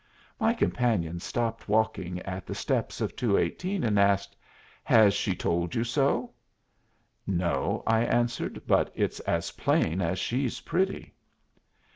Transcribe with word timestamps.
My 0.39 0.55
companion 0.55 1.19
stopped 1.19 1.69
walking 1.69 2.21
at 2.21 2.47
the 2.47 2.55
steps 2.55 3.01
of 3.01 3.15
218, 3.15 3.83
and 3.83 3.99
asked, 3.99 4.35
"Has 4.83 5.13
she 5.13 5.35
told 5.35 5.75
you 5.75 5.83
so?" 5.83 6.33
"No," 7.27 7.83
I 7.85 8.01
answered. 8.05 8.63
"But 8.65 8.91
it's 8.95 9.19
as 9.19 9.51
plain 9.51 10.01
as 10.01 10.17
she's 10.17 10.61
pretty." 10.61 11.13